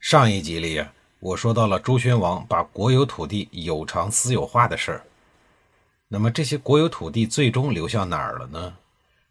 [0.00, 5.04] 上一集里呀，我说到了周宣王把国有土地有偿私有化的事儿。
[6.08, 8.74] 那么这些国有土地最终流向哪儿了呢？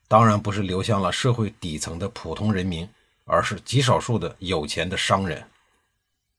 [0.08, 2.88] 当然不是流向了社会底层的普通人民，
[3.26, 5.44] 而是极少数的有钱的商人。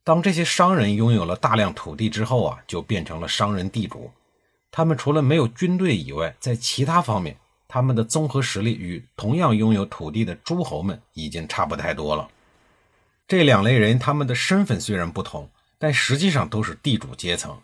[0.05, 4.13] 当这些商人拥有了大量土地之后啊，就变成了商人地主。
[4.71, 12.29] 他们除了没有军队以外，在其他方面，他们的综合实力与同样拥有土地的诸侯们已经差不太多了。
[13.31, 15.49] 这两类人，他们的身份虽然不同，
[15.79, 17.57] 但实际上都是地主阶层。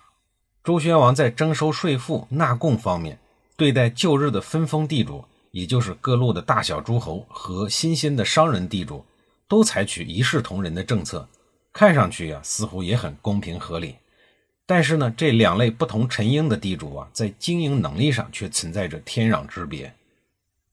[0.63, 3.19] 周宣王在征收税赋、纳贡方面，
[3.57, 9.05] 对待旧日的分封地主，也就是各路的大小诸侯和新兴的商人地主，
[9.49, 11.29] 都采取一视同仁的政策，
[11.73, 13.97] 看上去呀，似乎也很公平合理。
[14.67, 19.93] 但是呢，这两类不同陈英的地主啊，在经营能力上却存在着天壤之别。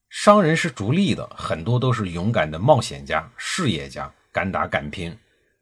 [0.08, 4.08] 商人是逐利的，很多都是勇敢的冒险家、事业家。
[4.34, 5.16] 敢打敢拼，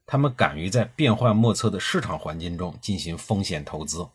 [0.07, 4.09] 他们敢于在变幻莫测的市场环境中进行风险投资。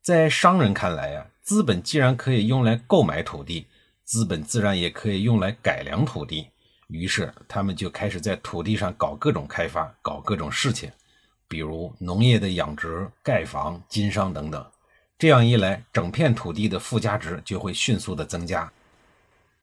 [0.00, 3.68] 在商人看来呀，资本既然可以用来购买土地，
[4.02, 6.48] 资本自然也可以用来改良土地。
[6.88, 10.90] 于是，他们就开始在土地上搞各种开发，搞各种事情，
[11.46, 14.66] 比如农业的养殖、盖房、经商等等。
[15.16, 18.72] 这样一来，整片土地的附加值就会迅速的增加。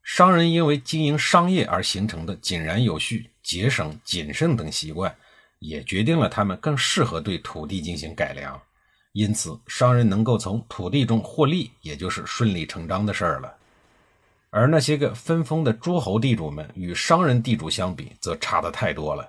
[0.02, 3.30] 商人因为经营商业而形成的井然有序。
[3.50, 5.12] 节省、谨慎等习惯，
[5.58, 8.62] 也决定了他们更适合对土地进行改良。
[9.14, 13.52] 因此，商人能够从土地中获利，也就是顺理成章的事儿了。
[14.52, 19.28] 而那些个分封的诸侯地主们，与商人地主相比，则差得太多了。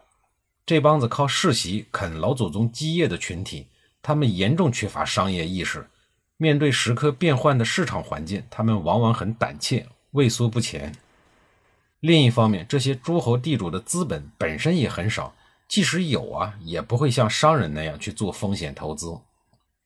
[0.66, 3.69] 这帮子靠世袭啃老祖宗基业的群体，
[4.03, 5.88] 他们严重缺乏商业意识。
[6.36, 10.94] 面对时刻变换的市场环境，他们往往很胆怯、畏缩不前。
[12.00, 15.34] 另一方面，这些诸侯地主的资本本身也很少，
[15.69, 19.19] 即使有啊，也不会像商人那样去做风险投资。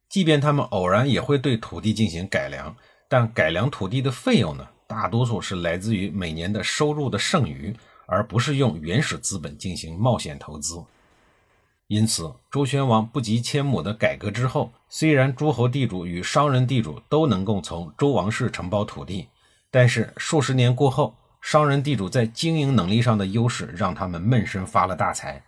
[0.08, 2.76] 即便他们偶然也会对土地进行改良，
[3.08, 7.74] 但改良土地的费用呢，大多数是来自于每年的收入的剩余，
[8.06, 10.80] 而不是用原始资本进行冒险投资。
[11.88, 19.26] 因此，周宣王不及千亩的改革之后，虽然诸侯地主与商人地主都能够从周王室承包土地，
[19.68, 21.12] 但是数十年过后。
[21.44, 25.42] 商人地主在经营能力上的优势，让他们闷声发了大财。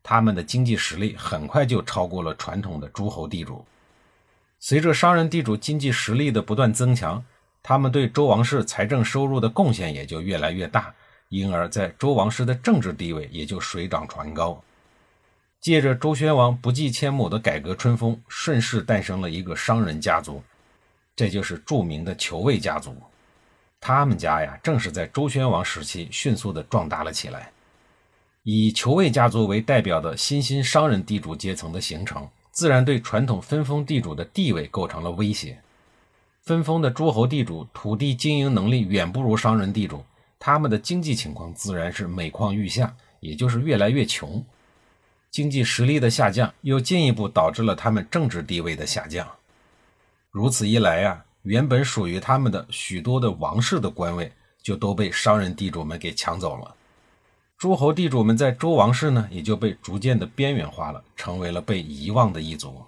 [0.00, 3.66] 他们的经济实力很快就超过了传统的诸侯地主。
[4.60, 7.22] 随着商人地主经济实力的不断增强，
[7.64, 10.94] 他们对周王室财政收入的贡献也就越来越大，
[11.30, 14.62] 因而，在周王室的政治地位也就水涨船高。
[15.60, 20.40] 借着周宣王不计千亩的改革春风，顺势诞生了一个商人家族，
[21.16, 22.94] 这就是著名的裘卫家族。
[23.80, 27.50] 他们家呀，正是在周宣王时期迅速的壮大了起来。
[28.42, 35.60] 以裘卫家族为代表的新兴商人地主阶层的形成，自然对传统分封地主的地位构成了威胁。
[36.42, 40.02] 分封的诸侯地主土地经营能力远不如商人地主，
[40.38, 44.44] 他们的经济情况自然是每况愈下，也就是越来越穷。
[45.30, 49.28] 经济实力的下降，又进一步导致了他们政治地位的下降。
[50.30, 51.24] 如此一来呀。
[51.48, 54.30] 原本属于他们的许多的王室的官位，
[54.62, 56.74] 就都被商人地主们给抢走了。
[57.56, 62.82] 诸侯地主们在周王室呢，也就被逐渐的边缘化了，成为了被遗忘的一族。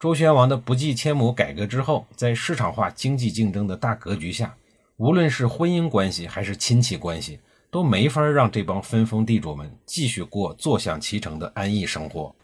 [0.00, 4.56] 周宣王的不计千亩改革之后，在市场化经济竞争的大格局下，
[4.96, 7.38] 无论是婚姻关系还是亲戚关系，
[7.70, 12.34] 都没法让这帮分封地主们继续过坐享其成的安逸生活。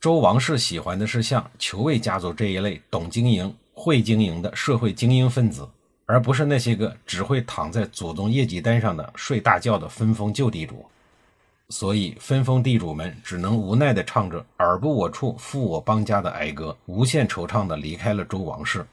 [0.00, 3.54] 周王室喜欢的是像裘卫家族这一类懂经营。
[3.80, 5.68] 会经营的社会精英分子，
[6.04, 10.84] 而不是那些个只会躺在祖宗业绩单上的睡大觉的分封旧地主。
[11.68, 18.84] 所以，分封地主们只能无奈地唱着“尔不我处，负我邦家”的哀歌，无限惆怅地离开了周王室。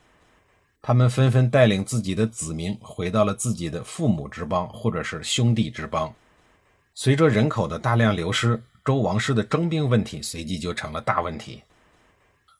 [0.81, 6.13] 他们纷纷带领自己的子民回到了自己的父母之邦，或者是兄弟之邦。
[6.93, 11.63] 随着人口的大量流失，周王室的征兵问题随即就成了大问题。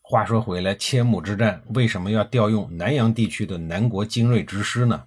[0.08, 5.04] 话说回来，千亩之战为什么要调用南阳地区的南国精锐之师呢？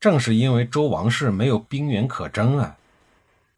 [0.00, 2.74] 正是因为周王室没有兵源可征啊！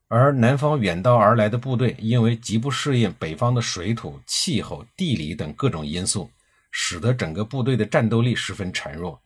[0.08, 6.28] 而南方远道而来的部队，因为极不适应北方的水土、气候、地理等各种因素，
[6.72, 9.16] 使得整个部队的战斗力十分孱弱，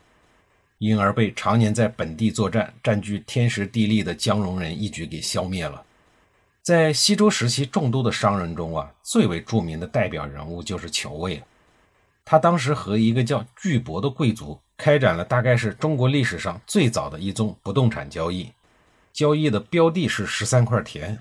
[0.77, 5.83] 因而被常年在本地作战、占据天时地利的江戎人一举给消灭了。
[6.61, 11.47] 在西周时期众多的商人中啊，最为著名的代表人物就是裘卫了。
[12.25, 18.51] 他当时和一个叫巨伯的贵族开展了大概是中国历史上最早的一宗不动产交易，
[19.13, 21.19] 交易的标的是十三块田。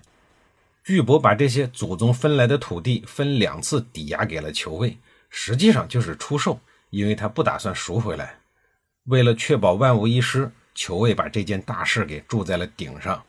[0.84, 4.98] 巨伯把这些祖宗分来的土地分两次抵押给了裘卫，
[5.30, 6.60] 实际上就是出售，
[6.90, 8.36] 因为他不打算赎回来。
[9.06, 13.22] 为了确保万无一失，裘卫把这件大事给铸在了顶上。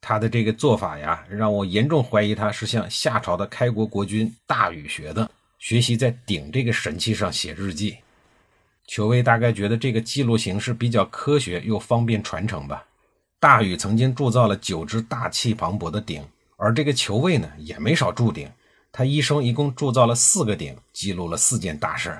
[0.00, 5.28] 他的这个做法呀，让我严重怀疑他是向夏朝的开国国君大禹学的。
[5.58, 7.98] 学习在鼎这个神器上写日记，
[8.86, 12.84] 裘卫大概觉得这个记录形式比较科学又方便传承吧。
[13.40, 16.24] 大禹曾经铸造了九只大气磅礴的鼎，
[16.56, 18.48] 而这个裘卫呢也没少铸鼎，
[18.92, 22.16] 他一生一共铸造了四个鼎，记录了四件大事。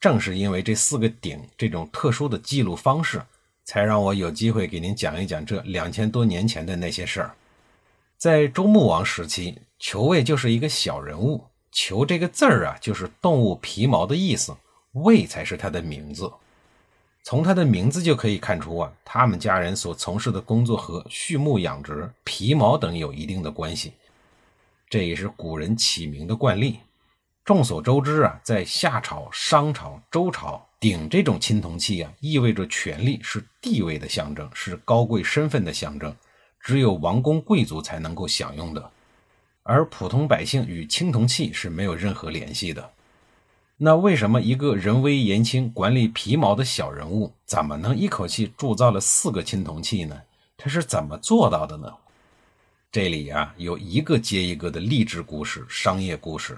[0.00, 3.22] 正是因为这四个鼎这种特殊的记录方式，
[3.64, 7.34] 才让我有机会给您讲一讲这两千多年前的那些事儿。
[8.16, 11.44] 在周穆王时期，裘卫就是一个小人物。
[11.70, 14.56] 裘这个字儿啊，就是动物皮毛的意思，
[14.92, 16.30] 卫才是他的名字。
[17.22, 23.92] 从他的名字就可以看出啊，他们家人所从事的工作和畜牧养殖、皮毛等有一定的关系。
[24.88, 26.78] 这也是古人起名的惯例。
[27.44, 36.14] 众所周知啊，在夏朝、商朝、周朝，鼎这种青铜器啊，意味着权力，是地位的象征，是高贵身份的象征，
[36.60, 38.90] 只有王公贵族才能够享用的。
[39.68, 42.90] 而普通百姓与青铜器是没有任何联系的。
[43.76, 50.22] 那为什么一个人微言轻、管理皮毛的小人物，怎么能一口气铸造了四个青铜器呢？
[50.56, 51.92] 他是怎么做到的呢？
[52.90, 56.56] 这里啊，有一个接一个的励志故事、商业故事。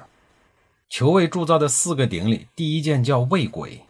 [0.88, 3.80] 裘卫铸造的四个鼎里，第一件叫卫簋，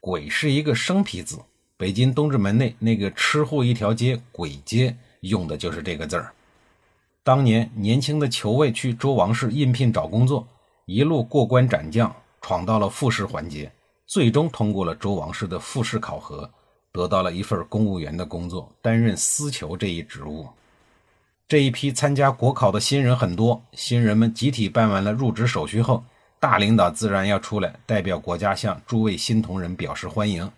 [0.00, 1.40] 簋是一个生僻字，
[1.76, 6.32] 北京东直门内那个吃货一条街簋街用的就是这个字儿。
[7.26, 10.46] 当年年轻的裘卫去周王室应聘找工作，
[10.84, 13.72] 一路过关斩将，闯到了复试环节，
[14.06, 16.48] 最终通过了周王室的复试考核，
[16.92, 20.46] 得到了一份公务员的工作，担任司囚这一职务。
[21.48, 26.04] 这一批参加国考的新人很多，新人们集体办完了入职手续后，
[26.38, 30.48] 大领导自然要出来代表国家向诸位新同仁表示欢迎。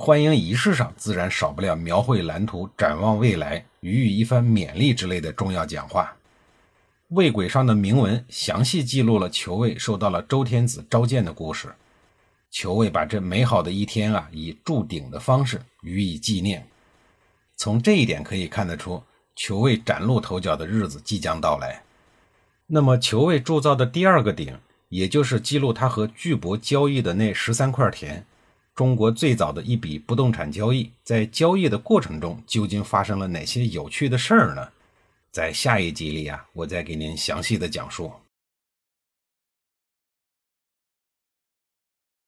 [0.00, 6.16] 欢迎仪式上自然少不了描绘蓝图、展望未来、予以一番勉励之类的重要讲话。
[7.08, 11.74] 魏轨上的铭文详细记录了裘卫受到了周天子召见的故事。
[12.48, 16.64] 裘卫把这美好的一天啊，以铸鼎的方式予以纪念。
[17.56, 19.02] 从这一点可以看得出，
[19.34, 21.82] 裘卫崭露头角的日子即将到来。
[22.68, 24.56] 那么，裘卫铸造的第二个鼎，
[24.90, 28.24] 也就是记录他和巨伯交易的那十三块田。
[28.78, 34.68] 中国最早的一笔不动产交易，在交易的过程中究竟发生了哪些有趣的事儿呢？
[35.32, 38.12] 在下一集里啊，我再给您详细的讲述。